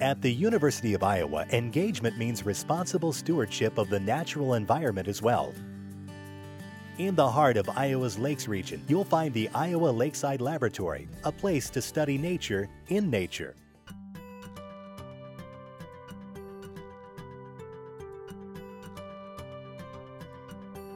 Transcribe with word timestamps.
At 0.00 0.22
the 0.22 0.32
University 0.32 0.94
of 0.94 1.02
Iowa, 1.02 1.44
engagement 1.50 2.16
means 2.16 2.46
responsible 2.46 3.12
stewardship 3.12 3.78
of 3.78 3.90
the 3.90 3.98
natural 3.98 4.54
environment 4.54 5.08
as 5.08 5.20
well. 5.20 5.52
In 6.98 7.16
the 7.16 7.28
heart 7.28 7.56
of 7.56 7.68
Iowa's 7.70 8.16
Lakes 8.16 8.46
region, 8.46 8.80
you'll 8.86 9.02
find 9.04 9.34
the 9.34 9.48
Iowa 9.56 9.88
Lakeside 9.88 10.40
Laboratory, 10.40 11.08
a 11.24 11.32
place 11.32 11.68
to 11.70 11.82
study 11.82 12.16
nature 12.16 12.68
in 12.86 13.10
nature. 13.10 13.56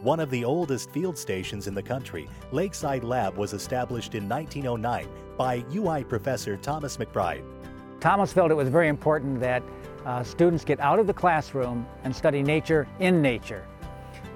One 0.00 0.20
of 0.20 0.30
the 0.30 0.44
oldest 0.44 0.92
field 0.92 1.18
stations 1.18 1.66
in 1.66 1.74
the 1.74 1.82
country, 1.82 2.28
Lakeside 2.52 3.02
Lab 3.02 3.36
was 3.36 3.52
established 3.52 4.14
in 4.14 4.28
1909 4.28 5.08
by 5.36 5.64
UI 5.74 6.04
professor 6.04 6.56
Thomas 6.56 6.98
Macbride. 6.98 7.61
Thomas 8.02 8.32
felt 8.32 8.50
it 8.50 8.54
was 8.54 8.68
very 8.68 8.88
important 8.88 9.38
that 9.38 9.62
uh, 10.04 10.24
students 10.24 10.64
get 10.64 10.80
out 10.80 10.98
of 10.98 11.06
the 11.06 11.14
classroom 11.14 11.86
and 12.02 12.14
study 12.14 12.42
nature 12.42 12.88
in 12.98 13.22
nature. 13.22 13.64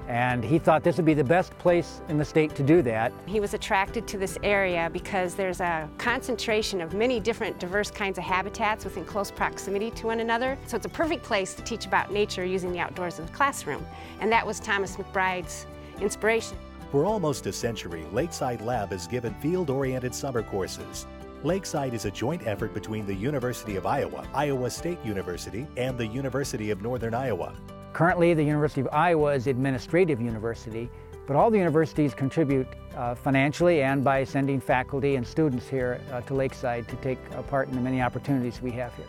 And 0.06 0.44
he 0.44 0.60
thought 0.60 0.84
this 0.84 0.98
would 0.98 1.04
be 1.04 1.14
the 1.14 1.24
best 1.24 1.50
place 1.58 2.00
in 2.08 2.16
the 2.16 2.24
state 2.24 2.54
to 2.54 2.62
do 2.62 2.80
that. 2.82 3.12
He 3.26 3.40
was 3.40 3.54
attracted 3.54 4.06
to 4.06 4.18
this 4.18 4.38
area 4.44 4.88
because 4.92 5.34
there's 5.34 5.60
a 5.60 5.90
concentration 5.98 6.80
of 6.80 6.94
many 6.94 7.18
different 7.18 7.58
diverse 7.58 7.90
kinds 7.90 8.18
of 8.18 8.22
habitats 8.22 8.84
within 8.84 9.04
close 9.04 9.32
proximity 9.32 9.90
to 9.90 10.06
one 10.06 10.20
another. 10.20 10.56
So 10.68 10.76
it's 10.76 10.86
a 10.86 10.90
perfect 10.90 11.24
place 11.24 11.52
to 11.54 11.62
teach 11.62 11.86
about 11.86 12.12
nature 12.12 12.44
using 12.44 12.70
the 12.70 12.78
outdoors 12.78 13.18
of 13.18 13.26
the 13.26 13.32
classroom. 13.32 13.84
And 14.20 14.30
that 14.30 14.46
was 14.46 14.60
Thomas 14.60 14.96
Macbride's 14.96 15.66
inspiration. 16.00 16.56
For 16.92 17.04
almost 17.04 17.46
a 17.46 17.52
century, 17.52 18.06
Lakeside 18.12 18.60
Lab 18.60 18.92
has 18.92 19.08
given 19.08 19.34
field-oriented 19.34 20.14
summer 20.14 20.44
courses. 20.44 21.08
Lakeside 21.44 21.92
is 21.92 22.06
a 22.06 22.10
joint 22.10 22.46
effort 22.46 22.72
between 22.72 23.04
the 23.04 23.14
University 23.14 23.76
of 23.76 23.84
Iowa, 23.84 24.26
Iowa 24.34 24.70
State 24.70 24.98
University, 25.04 25.66
and 25.76 25.98
the 25.98 26.06
University 26.06 26.70
of 26.70 26.80
Northern 26.80 27.14
Iowa. 27.14 27.54
Currently, 27.92 28.34
the 28.34 28.42
University 28.42 28.80
of 28.80 28.88
Iowa 28.90 29.34
is 29.34 29.46
administrative 29.46 30.20
university, 30.20 30.88
but 31.26 31.36
all 31.36 31.50
the 31.50 31.58
universities 31.58 32.14
contribute 32.14 32.66
uh, 32.96 33.14
financially 33.14 33.82
and 33.82 34.02
by 34.02 34.24
sending 34.24 34.60
faculty 34.60 35.16
and 35.16 35.26
students 35.26 35.68
here 35.68 36.00
uh, 36.10 36.22
to 36.22 36.34
Lakeside 36.34 36.88
to 36.88 36.96
take 36.96 37.18
part 37.48 37.68
in 37.68 37.74
the 37.74 37.80
many 37.80 38.00
opportunities 38.00 38.62
we 38.62 38.70
have 38.72 38.94
here. 38.96 39.06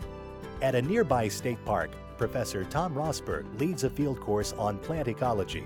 At 0.61 0.75
a 0.75 0.81
nearby 0.81 1.29
state 1.29 1.63
park, 1.63 1.91
Professor 2.17 2.65
Tom 2.65 2.93
Rosburg 2.93 3.45
leads 3.59 3.83
a 3.83 3.89
field 3.89 4.19
course 4.19 4.53
on 4.53 4.77
plant 4.79 5.07
ecology. 5.07 5.63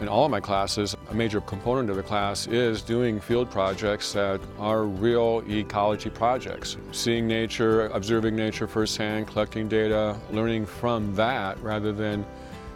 In 0.00 0.08
all 0.08 0.24
of 0.24 0.30
my 0.30 0.40
classes, 0.40 0.95
a 1.10 1.14
major 1.14 1.40
component 1.40 1.88
of 1.88 1.96
the 1.96 2.02
class 2.02 2.46
is 2.46 2.82
doing 2.82 3.20
field 3.20 3.50
projects 3.50 4.12
that 4.12 4.40
are 4.58 4.84
real 4.84 5.42
ecology 5.48 6.10
projects. 6.10 6.76
Seeing 6.92 7.26
nature, 7.26 7.86
observing 7.88 8.34
nature 8.34 8.66
firsthand, 8.66 9.28
collecting 9.28 9.68
data, 9.68 10.18
learning 10.30 10.66
from 10.66 11.14
that 11.14 11.60
rather 11.62 11.92
than 11.92 12.26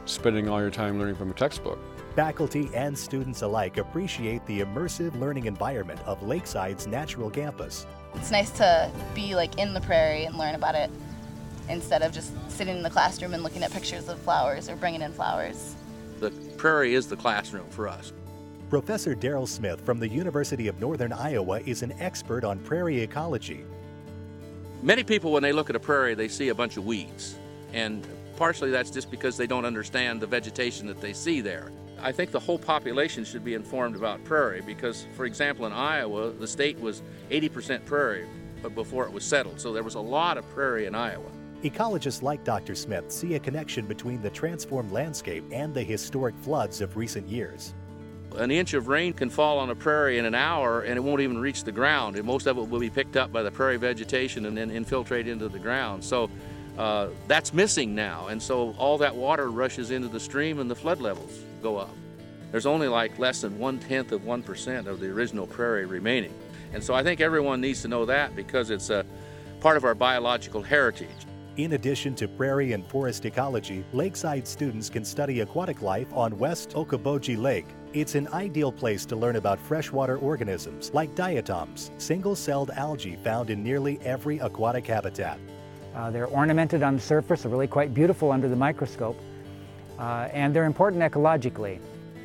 spending 0.05 0.49
all 0.49 0.61
your 0.61 0.71
time 0.71 0.99
learning 0.99 1.17
from 1.17 1.31
a 1.31 1.35
textbook. 1.35 1.79
Faculty 2.15 2.71
and 2.75 2.97
students 2.97 3.43
alike 3.43 3.79
appreciate 3.79 4.45
the 4.47 4.61
immersive 4.61 5.19
learning 5.19 5.47
environment 5.47 6.01
of 6.07 6.21
Lakeside's 6.23 6.87
natural 6.87 7.31
campus. 7.31 7.87
It's 8.15 8.31
nice 8.31 8.51
to 8.53 8.91
be 9.15 9.35
like 9.35 9.59
in 9.59 9.75
the 9.75 9.81
prairie 9.81 10.25
and 10.25 10.37
learn 10.37 10.55
about 10.55 10.75
it 10.75 10.91
instead 11.69 12.03
of 12.03 12.13
just 12.13 12.33
sitting 12.51 12.77
in 12.77 12.83
the 12.83 12.91
classroom 12.91 13.33
and 13.35 13.43
looking 13.43 13.63
at 13.63 13.71
pictures 13.71 14.09
of 14.09 14.19
flowers 14.21 14.69
or 14.69 14.75
bringing 14.77 15.03
in 15.03 15.13
flowers. 15.13 15.77
Prairie 16.61 16.93
is 16.93 17.07
the 17.07 17.17
classroom 17.17 17.67
for 17.71 17.89
us. 17.89 18.13
Professor 18.69 19.17
Daryl 19.17 19.49
Smith 19.49 19.81
from 19.81 19.99
the 19.99 20.07
University 20.07 20.69
of 20.69 20.79
Northern 20.79 21.11
Iowa 21.11 21.61
is 21.61 21.83
an 21.83 21.95
expert 21.99 22.45
on 22.45 22.59
prairie 22.59 23.01
ecology. 23.01 23.65
Many 24.83 25.03
people, 25.03 25.33
when 25.33 25.43
they 25.43 25.53
look 25.53 25.71
at 25.71 25.77
a 25.77 25.81
prairie, 25.81 26.15
they 26.15 26.29
see 26.29 26.51
a 26.51 26.55
bunch 26.55 26.77
of 26.77 26.85
weeds. 26.85 27.39
And 27.73 28.07
partially 28.37 28.71
that's 28.71 28.91
just 28.91 29.11
because 29.11 29.39
they 29.39 29.47
don't 29.47 29.65
understand 29.65 30.21
the 30.21 30.27
vegetation 30.27 30.87
that 30.89 31.01
they 31.01 31.15
see 31.15 31.41
there. 31.41 31.73
I 31.99 32.13
think 32.13 32.31
the 32.31 32.39
whole 32.39 32.59
population 32.59 33.25
should 33.25 33.43
be 33.43 33.55
informed 33.55 33.97
about 33.97 34.23
prairie 34.25 34.61
because, 34.61 35.07
for 35.17 35.25
example, 35.25 35.65
in 35.65 35.73
Iowa, 35.73 36.31
the 36.31 36.47
state 36.47 36.79
was 36.79 37.01
80% 37.31 37.87
prairie 37.87 38.27
before 38.75 39.07
it 39.07 39.13
was 39.13 39.25
settled. 39.25 39.59
So 39.59 39.73
there 39.73 39.83
was 39.83 39.95
a 39.95 40.01
lot 40.01 40.37
of 40.37 40.47
prairie 40.51 40.85
in 40.85 40.95
Iowa. 40.95 41.31
Ecologists 41.63 42.23
like 42.23 42.43
Dr. 42.43 42.75
Smith 42.75 43.13
see 43.13 43.35
a 43.35 43.39
connection 43.39 43.85
between 43.85 44.23
the 44.23 44.31
transformed 44.31 44.93
landscape 44.93 45.45
and 45.53 45.75
the 45.75 45.83
historic 45.83 46.35
floods 46.39 46.81
of 46.81 46.97
recent 46.97 47.29
years. 47.29 47.75
An 48.37 48.51
inch 48.51 48.73
of 48.73 48.89
rain 48.89 49.13
can 49.13 49.29
fall 49.29 49.59
on 49.59 49.69
a 49.69 49.75
prairie 49.75 50.17
in 50.17 50.25
an 50.25 50.35
hour 50.35 50.81
and 50.83 50.97
it 50.97 51.01
won't 51.01 51.21
even 51.21 51.39
reach 51.39 51.65
the 51.65 51.73
ground. 51.73 52.17
And 52.17 52.25
most 52.25 52.47
of 52.47 52.57
it 52.57 52.67
will 52.67 52.81
be 52.81 52.89
picked 52.89 53.19
up 53.19 53.31
by 53.31 53.43
the 53.43 53.51
prairie 53.51 53.77
vegetation 53.77 54.47
and 54.47 54.57
then 54.57 54.71
infiltrate 54.71 55.29
into 55.29 55.51
the 55.51 55.59
ground. 55.59 56.03
So 56.03 56.31
uh, 56.79 57.09
that's 57.29 57.53
missing 57.53 57.95
now. 57.95 58.29
And 58.29 58.43
so 58.43 58.75
all 58.79 58.97
that 58.97 59.15
water 59.15 59.51
rushes 59.51 59.91
into 59.91 60.09
the 60.09 60.21
stream 60.21 60.61
and 60.61 60.71
the 60.71 60.77
flood 60.77 61.03
levels 61.03 61.45
go 61.63 61.77
up. 61.77 61.95
There's 62.53 62.67
only 62.67 62.89
like 62.89 63.19
less 63.19 63.43
than 63.43 63.59
one 63.59 63.79
tenth 63.79 64.13
of 64.13 64.23
1% 64.23 64.87
of 64.87 64.99
the 64.99 65.09
original 65.09 65.47
prairie 65.47 65.85
remaining. 65.85 66.33
And 66.73 66.83
so 66.83 66.95
I 66.95 67.03
think 67.03 67.21
everyone 67.21 67.61
needs 67.61 67.83
to 67.83 67.89
know 67.89 68.07
that 68.07 68.35
because 68.35 68.71
it's 68.71 68.89
a 68.89 69.05
part 69.61 69.77
of 69.77 69.85
our 69.85 69.95
biological 69.95 70.63
heritage. 70.63 71.27
In 71.61 71.75
addition 71.75 72.15
to 72.15 72.27
prairie 72.27 72.73
and 72.73 72.87
forest 72.87 73.27
ecology, 73.27 73.85
Lakeside 73.93 74.49
students 74.49 74.89
can 74.89 75.05
study 75.05 75.41
aquatic 75.41 75.83
life 75.83 76.11
on 76.15 76.39
West 76.39 76.71
Okoboji 76.71 77.37
Lake. 77.37 77.67
It's 77.93 78.15
an 78.15 78.29
ideal 78.29 78.73
place 78.73 79.05
to 79.05 79.15
learn 79.15 79.37
about 79.37 79.61
freshwater 79.61 80.17
organisms 80.17 80.91
like 80.95 81.15
diatoms, 81.15 81.91
single-celled 81.99 82.71
algae 82.71 83.17
found 83.17 83.51
in 83.51 83.63
nearly 83.63 84.01
every 84.01 84.39
aquatic 84.39 84.87
habitat. 84.87 85.39
Uh, 85.95 86.11
they're 86.11 86.29
ornamented 86.29 86.83
on 86.83 86.95
the 86.95 87.03
surface, 87.03 87.43
they're 87.43 87.53
really 87.53 87.67
quite 87.67 87.93
beautiful 87.93 88.33
under 88.33 88.49
the 88.49 88.57
microscope, 88.57 89.21
uh, 89.99 90.29
and 90.33 90.57
they're 90.57 90.65
important 90.65 91.03
ecologically. 91.03 91.79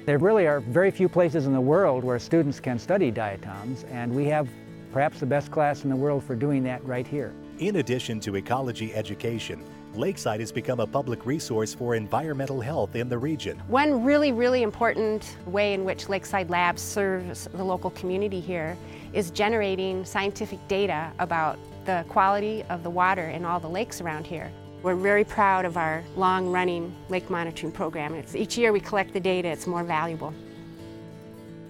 There 0.05 0.17
really 0.17 0.47
are 0.47 0.61
very 0.61 0.91
few 0.91 1.09
places 1.09 1.45
in 1.45 1.51
the 1.51 1.59
world 1.59 2.05
where 2.05 2.19
students 2.19 2.61
can 2.61 2.79
study 2.79 3.11
diatoms, 3.11 3.83
and 3.91 4.15
we 4.15 4.27
have 4.27 4.47
perhaps 4.93 5.19
the 5.19 5.25
best 5.25 5.51
class 5.51 5.83
in 5.83 5.89
the 5.89 5.95
world 5.97 6.23
for 6.23 6.35
doing 6.35 6.63
that 6.63 6.81
right 6.85 7.05
here. 7.05 7.33
In 7.59 7.77
addition 7.77 8.19
to 8.19 8.35
ecology 8.35 8.93
education, 8.93 9.63
Lakeside 9.93 10.41
has 10.41 10.51
become 10.51 10.81
a 10.81 10.87
public 10.87 11.25
resource 11.25 11.73
for 11.73 11.95
environmental 11.95 12.59
health 12.59 12.97
in 12.97 13.07
the 13.07 13.17
region. 13.17 13.57
One 13.69 14.03
really, 14.03 14.33
really 14.33 14.61
important 14.61 15.37
way 15.45 15.73
in 15.73 15.85
which 15.85 16.09
Lakeside 16.09 16.49
Labs 16.49 16.81
serves 16.81 17.47
the 17.53 17.63
local 17.63 17.91
community 17.91 18.41
here 18.41 18.75
is 19.13 19.31
generating 19.31 20.03
scientific 20.03 20.59
data 20.67 21.13
about 21.19 21.57
the 21.85 22.03
quality 22.09 22.63
of 22.63 22.83
the 22.83 22.89
water 22.89 23.29
in 23.29 23.45
all 23.45 23.61
the 23.61 23.69
lakes 23.69 24.01
around 24.01 24.27
here. 24.27 24.51
We're 24.83 24.95
very 24.95 25.23
proud 25.23 25.63
of 25.63 25.77
our 25.77 26.03
long-running 26.17 26.93
lake 27.07 27.29
monitoring 27.29 27.71
program. 27.71 28.15
It's, 28.15 28.35
each 28.35 28.57
year 28.57 28.73
we 28.73 28.81
collect 28.81 29.13
the 29.13 29.21
data, 29.21 29.47
it's 29.47 29.65
more 29.65 29.85
valuable. 29.85 30.33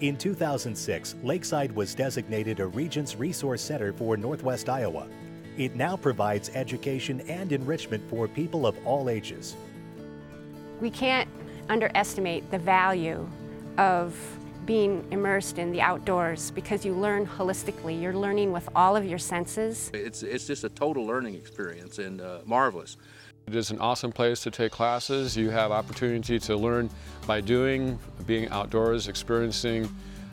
In 0.00 0.16
2006, 0.16 1.14
Lakeside 1.22 1.70
was 1.70 1.94
designated 1.94 2.58
a 2.58 2.66
Regents 2.66 3.14
Resource 3.14 3.62
Center 3.62 3.92
for 3.92 4.16
Northwest 4.16 4.68
Iowa. 4.68 5.06
It 5.56 5.74
now 5.74 5.96
provides 5.96 6.50
education 6.54 7.22
and 7.22 7.50
enrichment 7.50 8.02
for 8.10 8.28
people 8.28 8.66
of 8.66 8.76
all 8.86 9.08
ages. 9.08 9.56
We 10.80 10.90
can't 10.90 11.28
underestimate 11.68 12.50
the 12.50 12.58
value 12.58 13.26
of 13.78 14.14
being 14.66 15.06
immersed 15.12 15.58
in 15.58 15.70
the 15.72 15.80
outdoors 15.80 16.50
because 16.50 16.84
you 16.84 16.92
learn 16.92 17.26
holistically. 17.26 18.00
You're 18.00 18.12
learning 18.16 18.52
with 18.52 18.68
all 18.74 18.96
of 18.96 19.04
your 19.04 19.18
senses. 19.18 19.90
It's, 19.94 20.22
it's 20.22 20.46
just 20.46 20.64
a 20.64 20.68
total 20.68 21.06
learning 21.06 21.36
experience 21.36 21.98
and 21.98 22.20
uh, 22.20 22.40
marvelous. 22.44 22.96
It 23.46 23.54
is 23.54 23.70
an 23.70 23.78
awesome 23.78 24.10
place 24.10 24.40
to 24.40 24.50
take 24.50 24.72
classes. 24.72 25.36
You 25.36 25.50
have 25.50 25.70
opportunity 25.70 26.38
to 26.40 26.56
learn 26.56 26.90
by 27.26 27.40
doing, 27.40 27.98
being 28.26 28.48
outdoors, 28.48 29.06
experiencing 29.06 29.88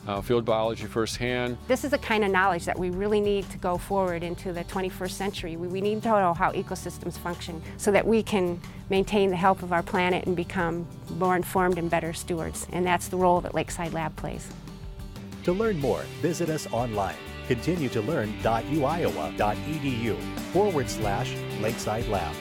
uh, 0.08 0.22
field 0.22 0.46
biology 0.46 0.86
firsthand. 0.86 1.58
This 1.68 1.84
is 1.84 1.92
the 1.92 1.98
kind 1.98 2.24
of 2.24 2.32
knowledge 2.32 2.66
that 2.66 2.78
we 2.78 2.90
really 2.90 3.22
need 3.22 3.50
to 3.52 3.58
go 3.58 3.78
forward 3.78 4.24
into 4.24 4.54
the 4.54 4.64
21st 4.66 5.12
century. 5.12 5.58
We, 5.58 5.68
we 5.68 5.82
need 5.82 6.02
to 6.04 6.10
know 6.10 6.34
how 6.34 6.52
ecosystems 6.52 7.18
function 7.18 7.62
so 7.78 7.92
that 7.92 8.06
we 8.06 8.24
can 8.24 8.60
maintain 8.90 9.30
the 9.30 9.36
health 9.36 9.64
of 9.64 9.74
our 9.74 9.84
planet 9.84 10.26
and 10.26 10.36
become 10.36 10.88
more 11.18 11.36
informed 11.36 11.78
and 11.78 11.90
better 11.90 12.14
stewards. 12.14 12.68
And 12.72 12.86
that's 12.86 13.08
the 13.08 13.18
role 13.18 13.42
that 13.42 13.54
Lakeside 13.54 13.94
Lab 13.94 14.16
plays. 14.16 14.50
To 15.44 15.54
learn 15.54 15.80
more, 15.80 16.02
visit 16.22 16.50
us 16.50 16.68
online. 16.72 17.16
Continue 17.48 17.90
to 17.90 18.02
learn.uiowa.edu 18.02 20.18
forward 20.54 20.90
slash 20.90 21.36
Lakeside 21.60 22.08
Lab. 22.08 22.34